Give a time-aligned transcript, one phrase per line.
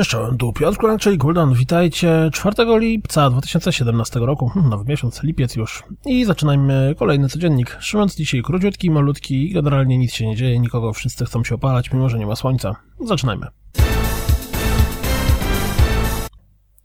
[0.00, 1.54] Cześć, tu Piotr Kulak, czyli Guldan.
[1.54, 5.82] Witajcie 4 lipca 2017 roku, hmm, nowy miesiąc, lipiec już.
[6.06, 7.76] I zaczynajmy kolejny codziennik.
[7.80, 12.08] Szymon dzisiaj króciutki, malutki generalnie nic się nie dzieje, nikogo wszyscy chcą się opalać, mimo
[12.08, 12.76] że nie ma słońca.
[13.04, 13.46] Zaczynajmy.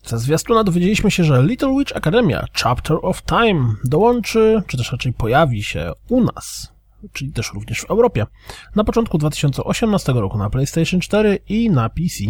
[0.06, 5.14] Ze zwiastuna dowiedzieliśmy się, że Little Witch Academia Chapter of Time dołączy, czy też raczej
[5.14, 6.74] pojawi się u nas,
[7.14, 8.26] czyli też również w Europie,
[8.76, 12.24] na początku 2018 roku na PlayStation 4 i na PC.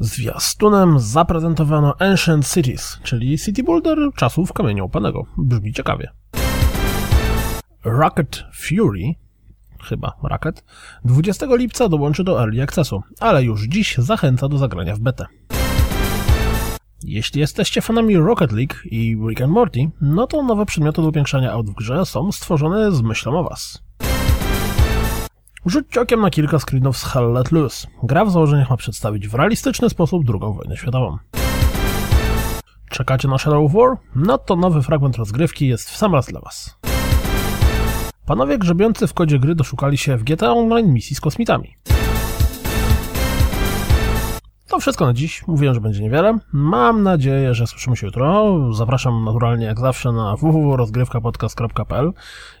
[0.00, 5.26] Zwiastunem zaprezentowano Ancient Cities, czyli City Builder czasów kamienia upanego.
[5.38, 6.10] Brzmi ciekawie.
[7.84, 9.14] Rocket Fury,
[9.84, 10.64] chyba Rocket,
[11.04, 15.26] 20 lipca dołączy do Early Accessu, ale już dziś zachęca do zagrania w betę.
[17.04, 21.52] Jeśli jesteście fanami Rocket League i Rick and Morty, no to nowe przedmioty do upiększania
[21.52, 23.82] aut w grze są stworzone z myślą o was.
[25.66, 27.88] Rzućcie okiem na kilka screenów z Hell Let Loose.
[28.02, 31.18] Gra w założeniach ma przedstawić w realistyczny sposób II wojnę światową.
[32.90, 33.96] Czekacie na Shadow of War?
[34.16, 36.78] No to nowy fragment rozgrywki jest w sam raz dla Was.
[38.26, 41.74] Panowie grzebiący w kodzie gry doszukali się w GTA Online misji z kosmitami.
[44.68, 45.46] To wszystko na dziś.
[45.46, 46.38] Mówiłem, że będzie niewiele.
[46.52, 48.56] Mam nadzieję, że słyszymy się jutro.
[48.74, 52.12] Zapraszam naturalnie jak zawsze na www.rozgrywkapodcast.pl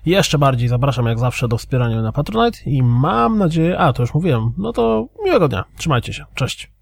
[0.06, 3.78] Jeszcze bardziej zapraszam jak zawsze do wspierania na Patronite i mam nadzieję...
[3.78, 4.52] A, to już mówiłem.
[4.58, 5.64] No to miłego dnia.
[5.76, 6.24] Trzymajcie się.
[6.34, 6.77] Cześć.